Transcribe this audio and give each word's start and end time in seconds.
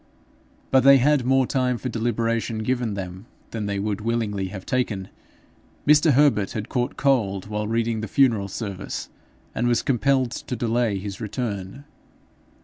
But 0.71 0.79
they 0.79 0.97
had 0.97 1.25
more 1.25 1.45
time 1.45 1.77
for 1.77 1.87
deliberation 1.87 2.63
given 2.63 2.95
them 2.95 3.27
than 3.51 3.67
they 3.67 3.77
would 3.77 4.01
willingly 4.01 4.47
have 4.47 4.65
taken. 4.65 5.09
Mr. 5.87 6.13
Herbert 6.13 6.53
had 6.53 6.69
caught 6.69 6.97
cold 6.97 7.45
while 7.45 7.67
reading 7.67 8.01
the 8.01 8.07
funeral 8.07 8.47
service, 8.47 9.09
and 9.53 9.67
was 9.67 9.83
compelled 9.83 10.31
to 10.31 10.55
delay 10.55 10.97
his 10.97 11.21
return. 11.21 11.85